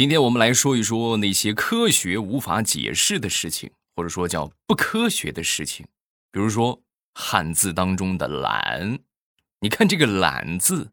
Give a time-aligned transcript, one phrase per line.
[0.00, 5.86] 今天我们来说一说那些科学无法解释的事情，或者说叫不科学的事情。
[6.32, 9.00] 比如说汉字当中的“懒”，
[9.60, 10.92] 你看这个“懒”字，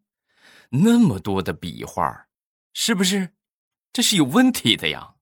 [0.71, 2.28] 那么多的笔画，
[2.73, 3.29] 是不是？
[3.93, 5.13] 这是有问题的呀，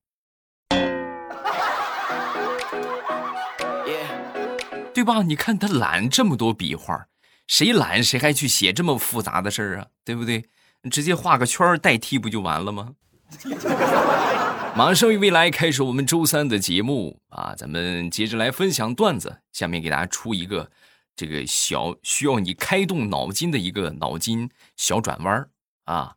[4.92, 5.22] 对吧？
[5.22, 7.06] 你看他“懒”这么多笔画，
[7.46, 9.86] 谁懒谁还去写这么复杂的事儿啊？
[10.04, 10.44] 对不对？
[10.90, 12.94] 直接画个圈代替不就完了吗？
[14.76, 19.40] 马上与未来开始我们周三的节目啊，咱们接着来分享段子。
[19.52, 20.70] 下面给大家出一个
[21.14, 25.48] 这个小需要你开动脑筋的一个脑筋小转弯
[25.84, 26.16] 啊。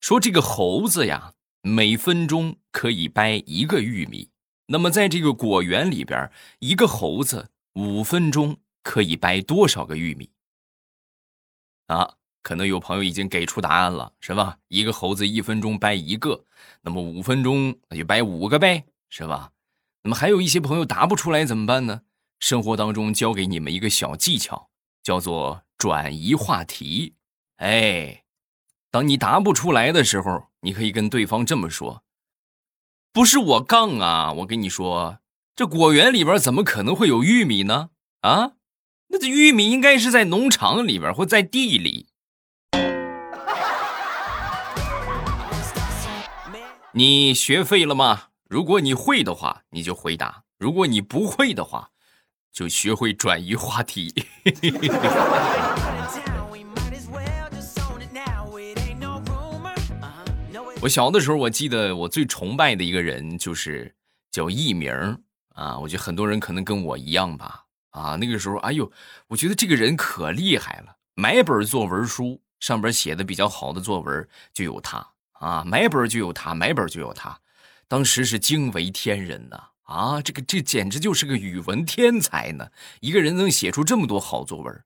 [0.00, 4.30] 说这个猴子呀，每分钟可以掰一个玉米，
[4.66, 10.30] 那么在这个果园里边，一个猴子五分钟可以掰多少个玉米？
[11.86, 12.16] 啊？
[12.44, 14.58] 可能有朋友已经给出答案了，是吧？
[14.68, 16.44] 一个猴子一分钟掰一个，
[16.82, 19.50] 那么五分钟那就掰五个呗，是吧？
[20.02, 22.02] 那么还有一些朋友答不出来怎么办呢？
[22.38, 24.68] 生活当中教给你们一个小技巧，
[25.02, 27.14] 叫做转移话题。
[27.56, 28.24] 哎，
[28.90, 32.04] 当你答不出来的时候，你可以跟对方这么说
[33.10, 35.20] ：“不是我杠啊，我跟你说，
[35.56, 37.88] 这果园里边怎么可能会有玉米呢？
[38.20, 38.52] 啊，
[39.08, 42.08] 那这玉米应该是在农场里边或在地里。”
[46.96, 48.28] 你学废了吗？
[48.48, 51.90] 如果你会的话，你就回答；如果你不会的话，
[52.52, 54.14] 就学会转移话题。
[60.80, 63.92] 我小的时候，我记得我最崇拜的一个人就是
[64.30, 64.92] 叫佚名
[65.48, 65.76] 啊。
[65.76, 67.64] 我觉得很多人可能跟我一样吧。
[67.90, 68.88] 啊，那个时候，哎呦，
[69.26, 75.04] 我觉得这个人可厉害了，买本作文书，上边写的比较好的作文就有他。
[75.44, 77.38] 啊，买本就有他，买本就有他，
[77.86, 79.62] 当时是惊为天人呐！
[79.82, 82.70] 啊，这个这简直就是个语文天才呢！
[83.00, 84.84] 一个人能写出这么多好作文。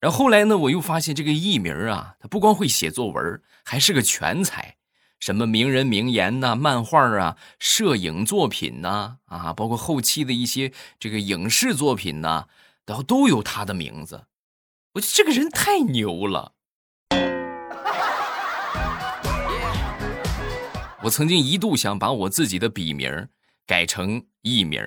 [0.00, 4.76] 然后后来呢，我又发现这个艺名啊，他不光会写作文，还是个全才，
[5.20, 12.46] 什么名人名言呐、漫画啊、摄影作品呐，啊，包括后期的一些这个影视作品呐，
[12.86, 14.24] 然后都有他的名字。
[14.94, 16.54] 我觉得这个人太牛了。
[21.04, 23.28] 我曾经一度想把我自己的笔名
[23.66, 24.80] 改成艺名。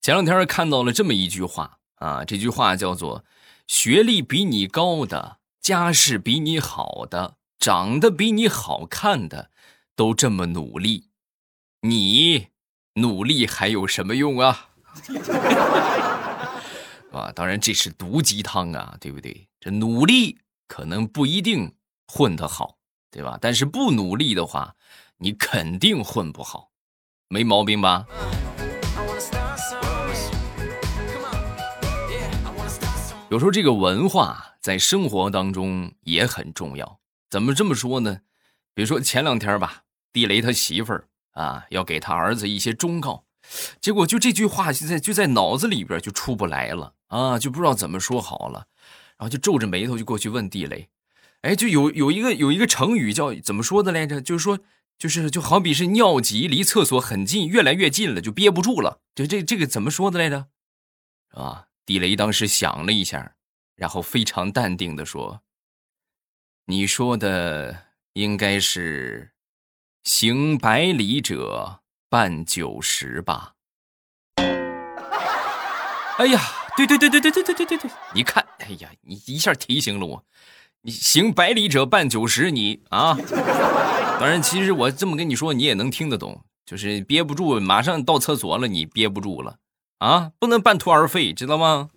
[0.00, 3.22] 前两天看到了这么一句话啊，这句话叫做
[3.68, 9.50] ：“学历比你高的、家世比你好的、长得比你好看的，
[9.94, 11.10] 都这么努力，
[11.82, 12.48] 你
[12.94, 14.68] 努力还有什么用啊？”
[17.12, 19.48] 啊，当然这是毒鸡汤啊，对不对？
[19.58, 20.38] 这努力
[20.68, 21.74] 可能不一定
[22.06, 22.78] 混得好，
[23.10, 23.36] 对吧？
[23.40, 24.76] 但是不努力的话，
[25.18, 26.70] 你肯定混不好，
[27.28, 28.06] 没毛病吧？
[33.28, 37.00] 有时候这个文化在生活当中也很重要。
[37.28, 38.20] 怎么这么说呢？
[38.74, 39.82] 比如说前两天吧，
[40.12, 43.24] 地雷他媳妇儿啊要给他儿子一些忠告，
[43.80, 48.66] 结果就这句话现在就在脑子里边就出不来了啊，就不知道怎么说好了。
[49.18, 50.88] 然后就皱着眉头就过去问地雷，
[51.42, 54.18] 哎，就有有一个有一个成语叫怎么说的来着？
[54.22, 54.58] 就是说，
[54.98, 59.02] 就是就好比是尿急离厕所很近，越来越近了，就憋不住了。
[59.14, 60.46] 就这这个怎么说的来着？
[61.32, 63.34] 啊，地雷当时想了一下，
[63.76, 65.42] 然后非常淡定的说
[66.64, 69.32] ：“你说的应该是
[70.04, 73.56] 行百里者半九十吧？”
[76.16, 76.40] 哎呀！
[76.76, 77.90] 对对对对对对对对对对！
[78.14, 80.24] 你看，哎呀，你一下提醒了我。
[80.82, 83.14] 你行百里者半九十，你啊。
[84.18, 89.56] 当然，其实我这么跟你说，你也能听得懂，就是憋不住，马上到厕所了，你憋不住了
[89.98, 91.90] 啊，不能半途而废，知道吗？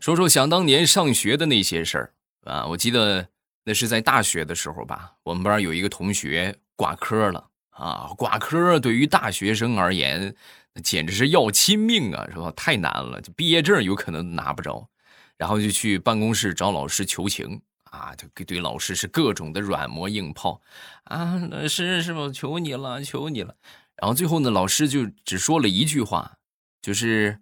[0.00, 2.12] 说说想当年上学的那些事儿
[2.44, 3.26] 啊，我记得
[3.64, 7.44] 那是在大学的时候吧，我们班有一个同学挂科了。
[7.76, 10.34] 啊，挂科对于大学生而言，
[10.82, 12.50] 简直是要亲命啊，是吧？
[12.56, 14.88] 太难了，就毕业证有可能拿不着，
[15.36, 20.60] 然后就去办公室找老师求情啊，就给对老师是各种的软磨硬泡
[21.04, 22.30] 啊，老师是吧？
[22.32, 23.54] 求你了，求你了。
[23.96, 26.38] 然后最后呢，老师就只说了一句话，
[26.80, 27.40] 就是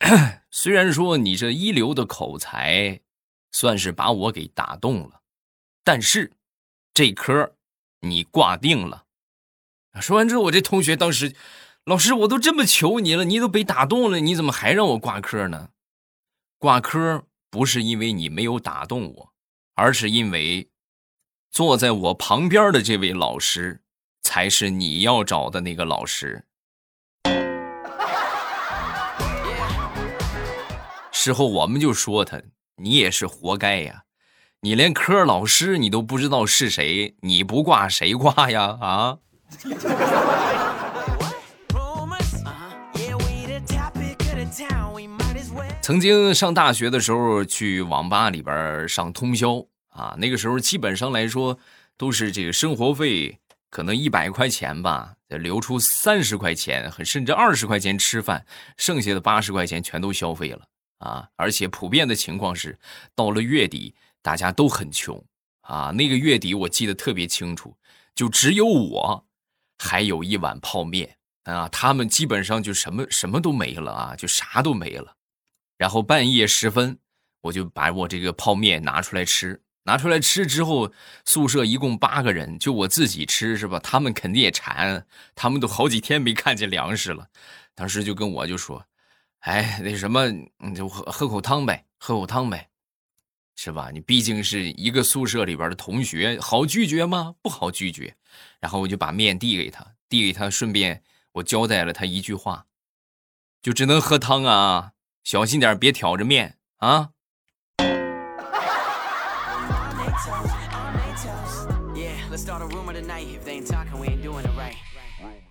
[0.50, 3.00] 虽然说你这一流的口才，
[3.50, 5.20] 算是把我给打动了，
[5.82, 6.32] 但是
[6.92, 7.54] 这科
[8.00, 9.01] 你挂定了。
[10.00, 11.34] 说完之后，我这同学当时
[11.84, 15.68] 老师，我都这么求你了，你都被打动了，你怎么还让我挂科呢？
[16.58, 19.32] 挂科不是因为你没有打动我，
[19.74, 20.70] 而是因为
[21.50, 23.82] 坐在我旁边的这位老师
[24.22, 26.44] 才是你要找的那个老师。
[31.10, 32.40] 事后我们就说他，
[32.76, 34.04] 你也是活该呀！
[34.62, 38.78] 你连科老师你都不知道是谁，你不挂谁挂呀？
[38.80, 39.18] 啊！
[45.80, 51.58] 曾经上大学的时候，去网吧里边上通宵啊，那个时候基本上来说
[51.96, 53.38] 都是这个生活费
[53.68, 58.44] 可能一百块钱吧，留出三十块钱，甚至二十块钱吃饭，
[58.76, 60.62] 剩下的八十块钱全都消费了
[60.98, 61.28] 啊！
[61.36, 62.78] 而且普遍的情况是，
[63.14, 65.22] 到了月底大家都很穷
[65.62, 65.90] 啊。
[65.90, 67.74] 那个月底我记得特别清楚，
[68.14, 69.24] 就只有我
[69.78, 75.16] 还有一碗泡面啊，他们基本上就什么什么都没了啊，就啥都没了。
[75.76, 76.98] 然后半夜时分，
[77.40, 79.62] 我就把我这个泡面拿出来吃。
[79.84, 80.92] 拿出来吃之后，
[81.24, 83.80] 宿舍一共八个人，就我自己吃是吧？
[83.80, 85.04] 他们肯定也馋，
[85.34, 87.26] 他们都好几天没看见粮食了。
[87.74, 88.86] 当时就跟我就说
[89.42, 90.30] ：“哎，那什么，
[90.72, 92.70] 就喝喝口汤呗，喝口汤呗，
[93.56, 93.90] 是吧？
[93.92, 97.34] 你毕竟是一个宿舍里边的同学，好拒绝吗？
[97.42, 98.16] 不好拒绝。”
[98.60, 101.02] 然后我就把面递给他，递给他，顺便
[101.32, 102.66] 我交代了他一句话
[103.62, 104.92] ：“就只能喝汤啊。”
[105.24, 107.10] 小心点，别挑着面啊！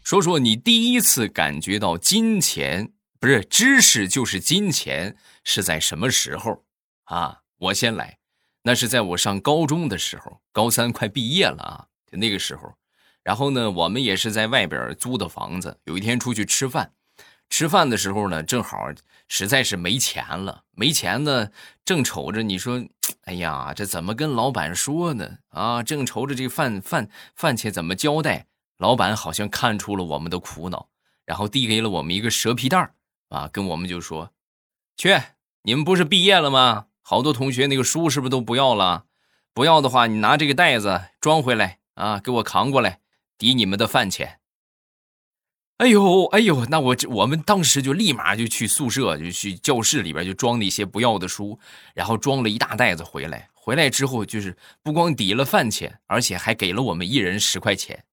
[0.04, 6.65] 说说你第一次感觉到金钱不是知识就是金钱是在什么时候
[7.06, 7.41] 啊？
[7.62, 8.18] 我先来，
[8.63, 12.74] 那是在我上高中的时候，高三快毕业了啊，就那个时候。
[13.22, 16.92] 然后呢，我们也是在外边租的房子，有一天出去吃饭。
[17.52, 18.92] 吃饭的时候呢，正好
[19.28, 21.52] 实在是没钱了，没钱呢，
[21.86, 22.84] 正瞅着你说，
[23.25, 25.38] 哎呀，这怎么跟老板说呢？
[25.50, 28.48] 啊，正愁着这饭饭饭钱怎么交代。
[28.80, 30.90] 老板好像看出了我们的苦恼，
[31.25, 32.92] 然后递给了我们一个蛇皮袋
[33.30, 34.31] 啊，跟我们就说
[34.98, 35.16] ：“去，
[35.62, 36.88] 你们不是毕业了吗？
[37.01, 39.06] 好多同学那个书是不是都不要了？
[39.53, 43.00] 不要的话，你拿这个袋子装回来啊，给我扛过来，
[43.38, 44.39] 抵你们的饭钱。”
[45.77, 51.59] 哎呦，哎呦，那我这我们当时就立马就去宿舍，就去教室里边就装那些不要的书，
[51.95, 53.50] 然后装了一大袋子回来。
[53.54, 58.06] 回来之后就是不光抵了饭钱，而且还给了我们一人十块钱。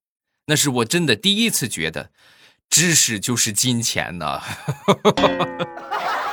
[0.46, 2.10] 那是我真的第一次觉得，
[2.70, 4.42] 知识就是金钱呐。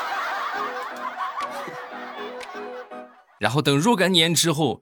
[3.46, 4.82] 然后等若干年之后，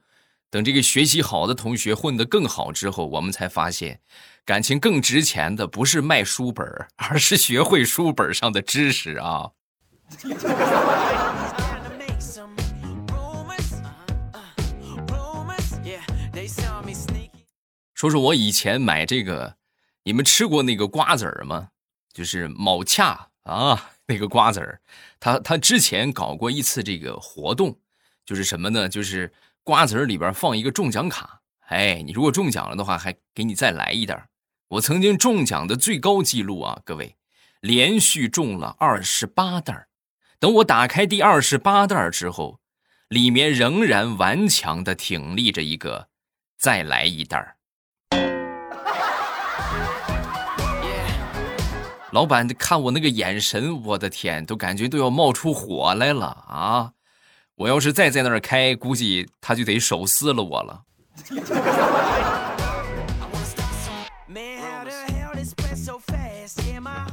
[0.49, 3.99] 等这个学习好的同学混得更好之后，我们才发现。
[4.45, 6.65] 感情更值钱的不是卖书本
[6.95, 9.51] 而是学会书本上的知识啊！
[17.93, 19.57] 说说我以前买这个，
[20.05, 21.67] 你们吃过那个瓜子儿吗？
[22.13, 24.79] 就是某恰啊，那个瓜子儿，
[25.19, 27.77] 他他之前搞过一次这个活动，
[28.25, 28.87] 就是什么呢？
[28.87, 29.31] 就是
[29.63, 34.29] 瓜子儿里边放一个中奖卡，哎，你如果中奖了的话，还给你再来一袋。
[34.69, 37.15] 我曾经中奖的最高记录啊，各位，
[37.61, 39.87] 连续中了二十八袋
[40.39, 42.59] 等我打开第二十八袋之后，
[43.07, 46.07] 里面仍然顽强的挺立着一个
[46.57, 47.57] “再来一袋
[52.11, 56.93] 老板看我那个眼神，我的天，都感觉都要冒出火来了啊！
[57.55, 60.83] 我要是再在那儿开，估计他就得手撕了我了。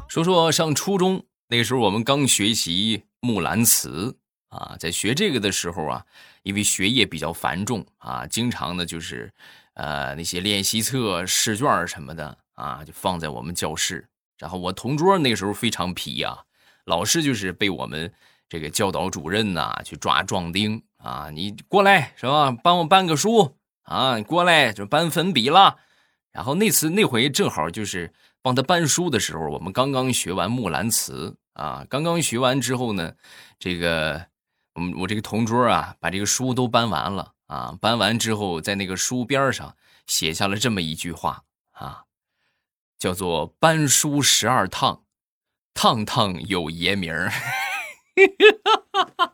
[0.08, 4.16] 说说上初中那个时候，我们刚学习《木兰辞》
[4.56, 6.04] 啊，在学这个的时候啊，
[6.42, 9.30] 因为学业比较繁重啊，经常呢就是，
[9.74, 14.08] 呃，那些练习册、试卷什么的啊，就放在我们教室。
[14.38, 16.38] 然后我同桌那个时候非常皮啊，
[16.86, 18.10] 老师就是被我们
[18.50, 22.50] 这个教导主任呐去抓壮丁啊，你过来是吧？
[22.50, 25.78] 帮我搬个书啊，你过来就搬粉笔了。
[26.30, 28.12] 然后那次那回正好就是。
[28.42, 33.12] 帮他搬书的时候，我们刚刚学完《木兰辞》啊，刚刚学完之后呢，
[33.58, 34.28] 这个，
[34.72, 39.76] 我我这个同桌啊，把这个书都搬完了啊，搬完之后，在那个书边上
[40.06, 41.42] 写下了这么一句话
[41.72, 42.04] 啊，
[42.98, 45.02] 叫做“搬书十二趟，
[45.74, 47.30] 趟趟有爷名儿”。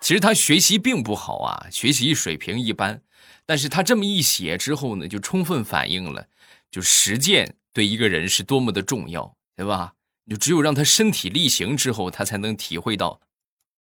[0.00, 3.00] 其实他学习并不好啊，学习水平一般。
[3.46, 6.26] 但是他这么一写之后呢，就充分反映了，
[6.70, 9.94] 就实践对一个人是多么的重要，对吧？
[10.28, 13.20] 就只有让他身体力行之后，他才能体会到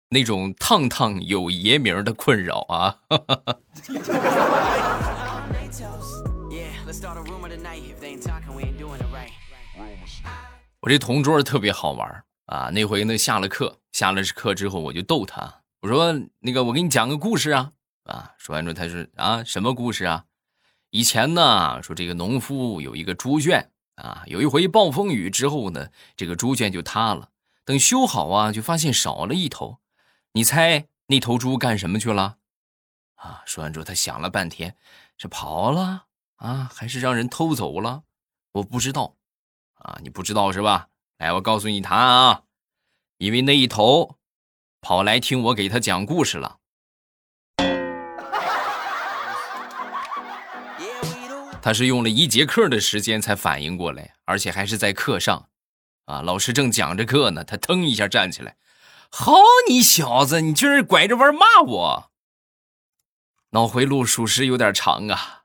[0.09, 2.97] 那种烫烫有爷名的困扰啊！
[10.81, 12.71] 我这同桌特别好玩啊！
[12.71, 17.73] 那回呢，下了课，下了课之后，我就逗他，我说：“那个，我给你讲个故事啊！”
[18.05, 20.25] 啊，说完之后，他说：“啊，什么故事啊？
[20.91, 27.29] 以前呢，说这个农夫有一个猪圈。”啊，有一回暴风雨之后呢，这个猪圈就塌了。
[27.67, 29.79] 等修好啊，就发现少了一头。
[30.33, 32.39] 你猜那头猪干什么去了？
[33.17, 34.75] 啊，说完之后，他想了半天，
[35.19, 38.05] 是跑了啊，还是让人偷走了？
[38.53, 39.17] 我不知道。
[39.81, 40.89] 啊，你不知道是吧？
[41.19, 42.43] 来，我告诉你答案啊，
[43.19, 44.17] 因为那一头
[44.81, 46.57] 跑来听我给他讲故事了。
[51.63, 55.49] 他是用了一节课的时间才反应过来，而且还是在课上，
[56.07, 58.57] 啊，老师正讲着课呢，他腾一下站起来，
[59.11, 59.35] 好
[59.69, 62.11] 你小子，你居然拐着弯骂我，
[63.51, 65.43] 脑回路属实有点长啊。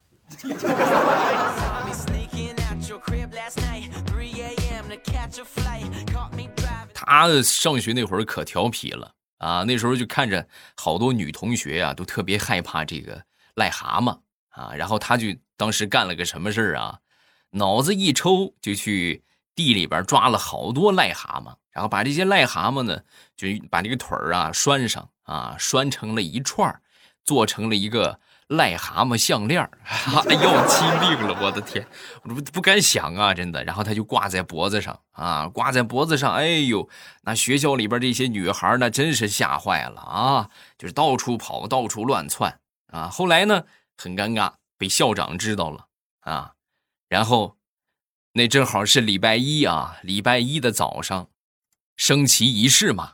[7.05, 13.23] 他上学那会儿可调皮了啊，那时候就看着好多女同学啊，都特别害怕这个
[13.55, 14.19] 癞蛤蟆。
[14.49, 16.99] 啊，然后他就当时干了个什么事儿啊？
[17.49, 19.21] 脑子一抽，就去
[19.53, 23.01] 地里边抓了好多癞蛤蟆，然后把这些癞蛤蟆呢，
[23.35, 26.81] 就把这个腿儿啊拴上啊，拴成了一串，
[27.25, 28.17] 做成了一个
[28.49, 29.69] 癞蛤蟆项链儿。
[30.29, 31.37] 哎呦，气病了！
[31.41, 31.87] 我的天，
[32.23, 33.63] 我不不敢想啊，真的。
[33.63, 36.33] 然后他就挂在脖子上啊，挂在脖子上。
[36.33, 36.87] 哎呦，
[37.23, 43.09] 那学校里边这些女孩那真是吓坏了啊，就是到处跑，到处乱窜啊。
[43.09, 43.63] 后来呢？
[43.97, 45.87] 很尴尬，被校长知道了
[46.19, 46.51] 啊！
[47.07, 47.55] 然后，
[48.33, 51.29] 那正好是礼拜一啊，礼拜一的早上，
[51.95, 53.13] 升旗仪式嘛，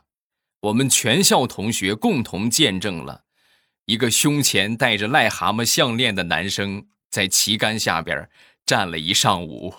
[0.62, 3.22] 我们全校同学共同见证了
[3.86, 8.28] 一个胸前戴着癞蛤蟆项链的男生在旗杆下边
[8.64, 9.74] 站了一上午。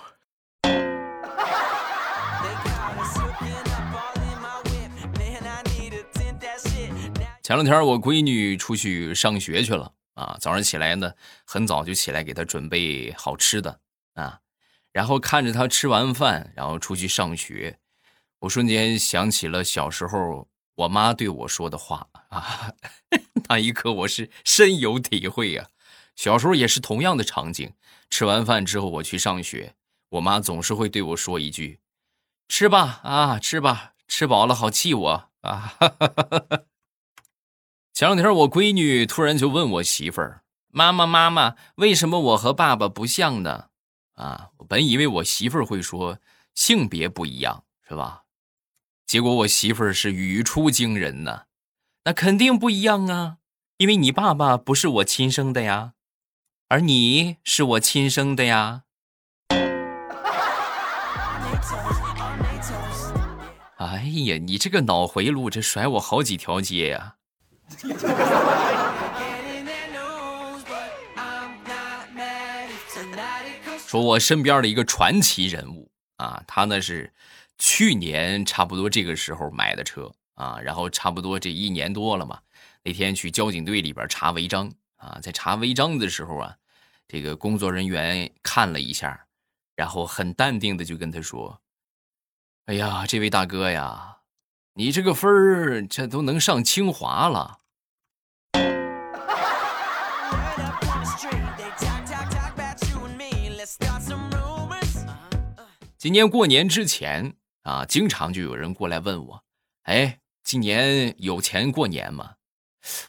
[7.42, 9.94] 前两天我闺女出去上学去了。
[10.16, 13.80] 啊，早上起来呢，很早就起来给她准备好吃的
[14.14, 14.42] 啊，
[14.92, 17.80] 然后看着她吃完饭，然后出去上学，
[18.42, 22.74] 我瞬间想起了小时候我妈对我说的话啊，
[23.50, 25.70] 那一刻我是深有体会呀。
[26.16, 27.74] 小时候也是同样的场景，
[28.10, 29.76] 吃完饭之后我去上学，
[30.10, 31.80] 我妈总是会对我说一句
[32.48, 35.76] ：“吃吧，啊，吃吧，吃饱了好气我啊。”
[37.94, 43.70] 前两天，我闺女突然就问我媳妇儿：“妈妈，妈妈，为什么我和爸爸不像呢？”
[44.14, 46.20] 啊，我本以为我媳妇儿会说
[46.54, 48.23] 性别不一样，是吧？
[49.06, 51.44] 结果我媳妇儿是语出惊人呐，
[52.06, 53.38] 那肯定不一样啊，
[53.78, 55.94] 因为你爸爸不是我亲生的呀，
[56.70, 58.84] 而你是我亲生的呀。
[63.78, 67.16] 哎呀，你这个脑回路，这甩我好几条街呀！
[73.86, 77.14] 说，我身边的一个传奇人物啊，他呢是
[77.66, 82.42] 去年差不多这个时候买的车啊，然后差不多这一年多了嘛。
[82.84, 86.58] 那天去交警队里边查违章啊，在查违章的时候啊，
[87.08, 89.28] 这个工作人员看了一下，
[89.78, 91.62] 然后很淡定的就跟他说
[92.68, 94.18] ：“哎呀，这位大哥呀，
[94.74, 97.60] 你这个分儿这都能上清华了。
[105.98, 109.44] ”今年过年之前啊，经常就有人过来问我
[109.84, 112.36] ：“哎，今年有钱过年吗？”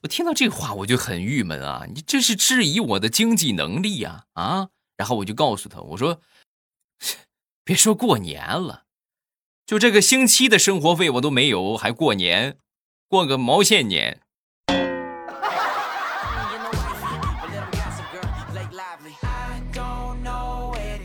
[0.03, 1.85] 我听到这话我就很郁闷啊！
[1.93, 4.27] 你这是质疑我的经济能力呀！
[4.35, 4.69] 啊！
[4.97, 6.21] 然后我就告诉他：“我说，
[7.65, 8.85] 别说过年了，
[9.67, 12.57] 就这个星期的生活费我都没有，还过年？
[13.09, 14.21] 过个毛线年！”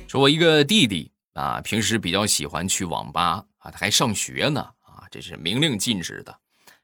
[0.07, 1.11] 说我一个弟弟。
[1.33, 6.31] 啊，平时比较喜欢去网吧啊，他还上学呢啊，这是明令禁止的。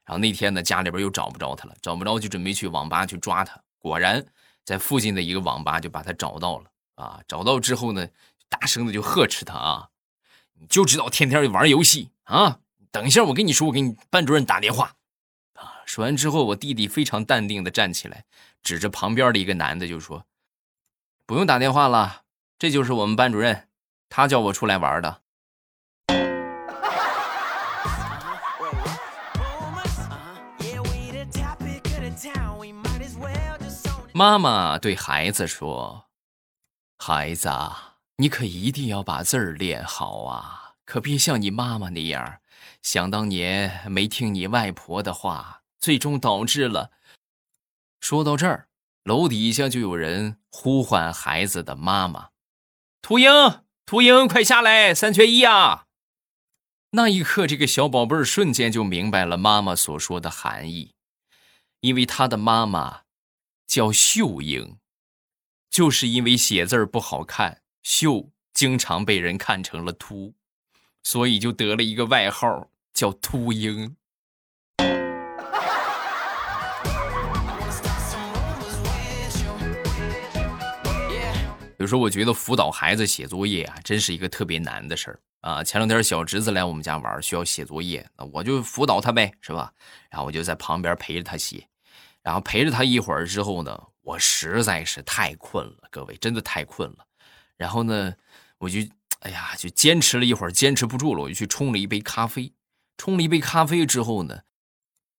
[0.04, 3.60] 然后那天呢，家里边又找不着他了，找不着就准备去网吧去抓他。
[3.78, 4.24] 果然
[4.64, 7.20] 在附近的一个网吧就把他找到了啊。
[7.26, 8.08] 找到之后呢，
[8.48, 9.88] 大声的就呵斥他啊，
[10.54, 12.60] 你就知道天天玩游戏啊！
[12.92, 14.94] 等一下我跟你说，我给你班主任打电话
[15.54, 15.82] 啊。
[15.84, 18.24] 说完之后，我弟弟非常淡定的站起来，
[18.62, 20.24] 指着旁边的一个男的就说
[21.26, 22.22] ：“不用打电话了，
[22.58, 23.68] 这就是我们班主任，
[24.08, 25.22] 他叫我出来玩的。”
[34.12, 36.06] 妈妈对孩子说
[36.96, 37.50] ：“孩子，
[38.16, 42.40] 你可一定要把字儿练好啊，可别像你妈妈那样，
[42.80, 46.92] 想当年没听你外婆的话，最终导致了。”
[48.00, 48.68] 说到这儿，
[49.02, 52.30] 楼底下就有人呼唤孩子的妈妈
[53.02, 53.28] ：“秃鹰，
[53.86, 55.86] 秃鹰，快下来，三缺一啊！”
[56.90, 60.92] 那一刻，这个小宝贝儿瞬间就明白了妈妈所说的含义，
[61.80, 63.02] 因为他的妈妈。
[63.66, 64.78] 叫秀英，
[65.68, 70.34] 就是因为写字儿不好看，秀经常被人看成了秃，
[71.02, 73.96] 所以就得了一个外号叫秃鹰。
[81.86, 85.62] 有时候我觉得辅导孩子写作业啊，真是一个特别难的事儿啊。
[85.62, 89.72] 前两天小侄子来我们家玩，需要写作业，那我就辅导他呗，是吧？
[90.10, 91.64] 然后我就在旁边陪着他写。
[92.24, 97.06] 然后陪着他一会儿之后呢，我实在是太困了，各位真的太困了。
[97.56, 98.12] 然后呢，
[98.58, 98.80] 我就
[99.20, 102.52] 哎呀，就坚持了一会儿，坚持不住了，我就去冲了一杯咖啡。
[102.98, 104.40] 冲了一杯咖啡之后呢，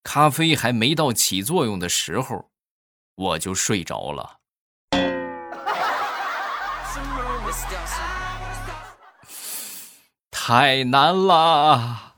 [0.04, 2.52] 咖啡还没到起作用的时候，
[3.16, 4.37] 我就睡着了。
[10.48, 12.14] 太难了。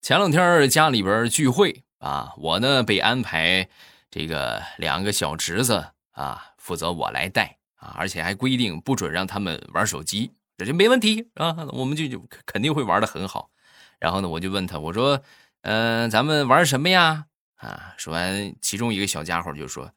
[0.00, 3.68] 前两天家里边聚会啊，我呢被安排
[4.12, 13.50] 这个两个小侄子啊，负责我来带啊，而且还规定不准让他们玩手机，这就没问题啊，我们就就肯定会玩的很好。
[13.98, 15.20] 然后呢，我就问他，我说，
[15.62, 17.24] 嗯，咱们玩什么呀？
[17.56, 19.90] 啊，说完，其中一个小家伙就说，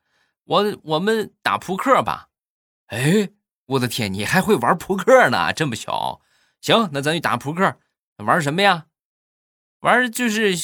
[0.45, 2.29] 我我们打扑克吧。
[2.87, 3.31] 哎，
[3.65, 5.51] 我的天，你还会玩扑克呢？
[5.51, 6.21] 这么小？
[6.61, 7.77] 行，那咱就打扑克，
[8.17, 8.85] 玩什么呀？
[9.81, 10.55] 玩就是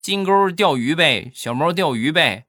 [0.00, 2.46] 金钩钓鱼呗，小猫钓鱼呗。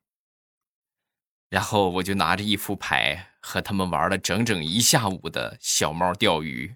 [1.50, 6.76] 然后我就拿着一副牌和他们玩了整整一下午的小猫钓鱼。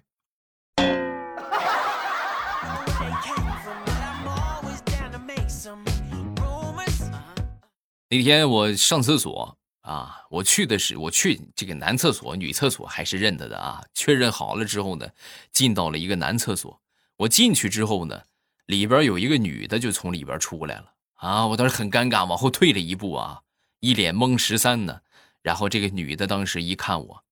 [8.10, 9.57] 那天我上厕所
[9.88, 13.82] 啊，我去的是我去这个男厕所，女厕所还是认得的啊。
[13.94, 15.08] 确认好了之后呢，
[15.50, 16.80] 进到了一个男厕所。
[17.16, 18.22] 我进去之后呢。
[18.68, 21.46] 里边有一个女的，就从里边出来了啊！
[21.46, 23.40] 我当时很尴尬，往后退了一步啊，
[23.80, 25.00] 一脸懵十三呢。
[25.40, 27.24] 然后这个女的当时一看我，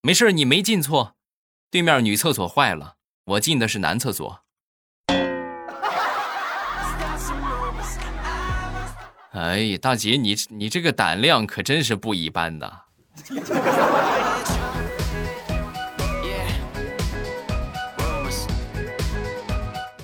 [0.00, 1.16] 没事你没进错，
[1.70, 4.42] 对面女厕所坏了，我进的是男厕所。
[9.32, 12.80] 哎呀，大姐，你你这个胆量可真是不一般呐！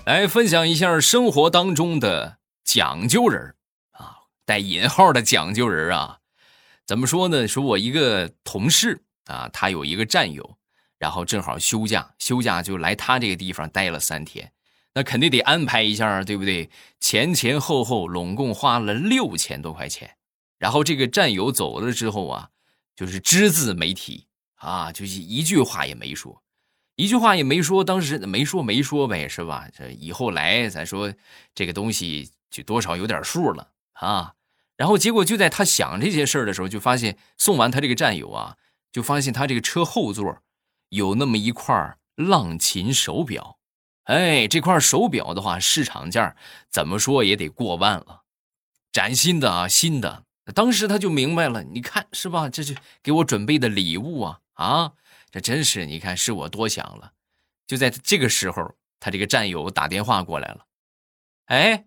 [0.04, 3.56] 来 分享一下生活当中的讲究人
[3.90, 6.18] 啊，带引号的讲究人啊，
[6.86, 7.48] 怎么说呢？
[7.48, 10.56] 说我一个同事啊，他有一个战友，
[10.98, 14.52] 然后正好休假，休假就来他这个地方待了三天，
[14.96, 16.70] 那肯定得安排一下，对不对？
[17.00, 20.16] 前前后后拢共花了六千多块钱，
[20.56, 22.48] 然后这个战友走了之后啊，
[22.94, 26.42] 就是只字没提啊，就是一句话也没说。
[26.94, 29.68] 一句话也没说，当时没说没说呗，是吧？
[29.76, 31.12] 这以后来咱说
[31.54, 34.32] 这个东西就多少有点数了啊。
[34.78, 38.56] 然后结果就在他想这些事儿的时候，就发现送完他这个战友啊，
[38.90, 40.38] 就发现他这个车后座
[40.88, 43.55] 有那么一块浪琴手表。
[44.06, 46.34] 哎，这块手表的话，市场价
[46.68, 48.22] 怎么说也得过万了，
[48.90, 50.24] 崭新的啊，新的。
[50.54, 52.48] 当时他就明白了，你看是吧？
[52.48, 54.92] 这是给我准备的礼物啊啊！
[55.32, 57.14] 这真是，你看是我多想了。
[57.66, 60.66] 就在这个时候，他这个战友打电话过来了。
[61.46, 61.86] 哎，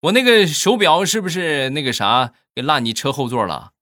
[0.00, 3.72] 我那个手表是不是那个啥给落你车后座了？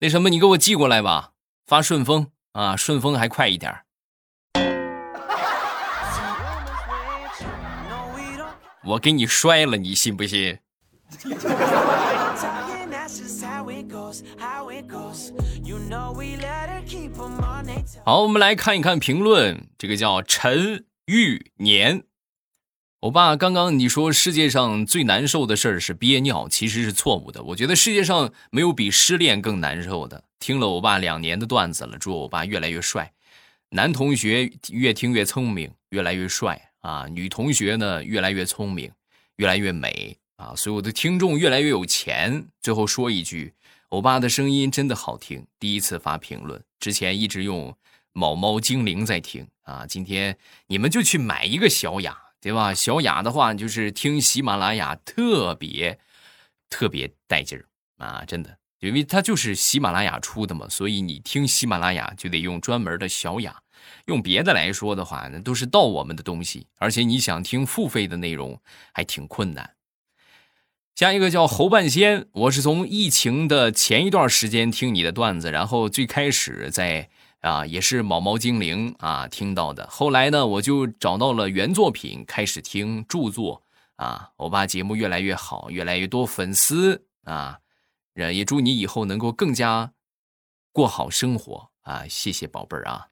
[0.00, 1.32] 那什么，你给我寄过来吧，
[1.64, 3.84] 发顺丰啊，顺丰还快一点。
[8.84, 10.58] 我给你摔了，你信不信？
[18.04, 19.68] 好，我们来看一看评论。
[19.76, 22.04] 这个叫陈玉年，
[23.00, 27.42] 欧巴，刚刚你说世界上最难受的事儿是憋尿，其实是错误的。
[27.42, 30.24] 我觉得世界上没有比失恋更难受的。
[30.38, 33.12] 听了欧巴两年的段子了，祝欧巴越来越帅，
[33.70, 38.90] 男同学越听越聪明，越来越帅啊，女同学呢越来越聪明，
[39.36, 42.46] 越来越美啊，所有的听众越来越有钱。
[42.62, 43.54] 最后说一句，
[43.90, 45.46] 欧巴的声音真的好听。
[45.58, 47.76] 第一次发评论，之前一直用
[48.12, 52.72] 某猫精灵在听啊，今天你们就去买一个小雅，对吧？
[52.72, 55.98] 小雅的话就是听喜马拉雅特别
[56.70, 57.66] 特别带劲儿
[57.98, 63.60] 啊，真的，因为它就是喜马拉雅出的嘛，所以你听喜马拉雅就得用专门的小雅。
[64.06, 68.60] 用别的来说的话，那都是盗我们的东西，而且你想听付费的内容
[68.92, 69.76] 还挺困难。
[70.94, 77.08] 下一个叫侯半仙，我是从疫情的前一段时间听你的段子，然后最开始在
[77.40, 83.62] 啊也是毛毛精灵啊听到的，后来呢我就找到了原作品开始听著作
[83.96, 87.60] 啊，欧巴节目越来越好，越来越多粉丝啊，
[88.14, 89.92] 也祝你以后能够更加
[90.72, 93.06] 过好生活啊，谢谢宝贝儿啊。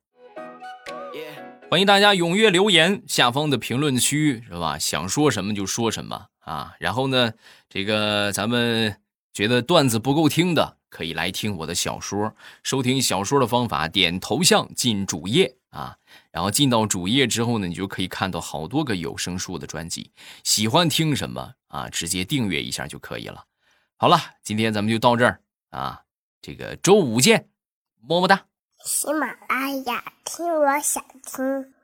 [1.71, 4.79] 欢迎大家踊跃留言，下方的评论区是吧？
[4.79, 6.75] 想说什么就说什么啊！
[6.81, 7.35] 然后呢，
[7.69, 8.99] 这个咱们
[9.35, 12.35] 觉得段子不够听的，可以来听我的小说。
[12.63, 15.99] 收听小说的方法，点头像进主页啊。
[16.33, 20.11] 然后进到主页之后呢，你就可以看到好多个有声书的专辑。
[20.43, 21.91] 喜欢听什么啊？
[21.91, 23.45] 直接订阅一下就可以了。
[23.99, 26.01] 好了，今天咱们就到这儿啊，
[26.41, 27.51] 这个周五见，
[28.01, 28.47] 么么哒。
[28.89, 31.75] 喜马拉雅，听我想听。